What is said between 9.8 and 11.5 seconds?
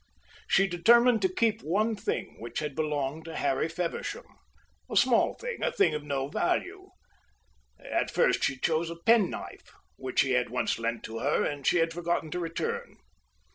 which he had once lent to her